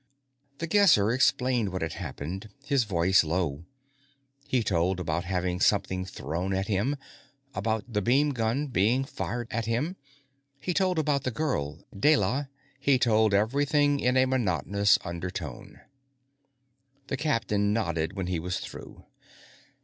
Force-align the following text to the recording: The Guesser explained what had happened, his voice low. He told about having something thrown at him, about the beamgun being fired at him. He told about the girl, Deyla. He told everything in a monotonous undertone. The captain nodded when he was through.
The 0.57 0.65
Guesser 0.65 1.11
explained 1.11 1.69
what 1.69 1.83
had 1.83 1.93
happened, 1.93 2.49
his 2.65 2.85
voice 2.85 3.23
low. 3.23 3.65
He 4.47 4.63
told 4.63 4.99
about 4.99 5.25
having 5.25 5.59
something 5.59 6.05
thrown 6.05 6.55
at 6.55 6.67
him, 6.67 6.95
about 7.53 7.83
the 7.87 8.01
beamgun 8.01 8.73
being 8.73 9.03
fired 9.03 9.47
at 9.51 9.67
him. 9.67 9.97
He 10.59 10.73
told 10.73 10.97
about 10.97 11.23
the 11.23 11.29
girl, 11.29 11.83
Deyla. 11.95 12.49
He 12.79 12.97
told 12.97 13.35
everything 13.35 13.99
in 13.99 14.17
a 14.17 14.25
monotonous 14.25 14.97
undertone. 15.03 15.81
The 17.05 17.17
captain 17.17 17.71
nodded 17.71 18.13
when 18.13 18.25
he 18.25 18.39
was 18.39 18.59
through. 18.59 19.05